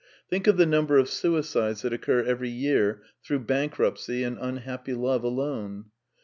Think 0.31 0.47
of 0.47 0.57
the 0.57 0.65
number 0.65 0.97
of 0.97 1.07
suicides 1.11 1.83
that 1.83 1.93
occur 1.93 2.23
every 2.23 2.49
year 2.49 3.03
through 3.23 3.41
bankruptcy 3.41 4.23
and 4.23 4.35
unhappy 4.41 4.95
love 4.95 5.23
alone. 5.23 5.91